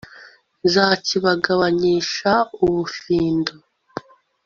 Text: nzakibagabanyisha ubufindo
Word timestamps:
nzakibagabanyisha 0.65 2.31
ubufindo 2.65 3.53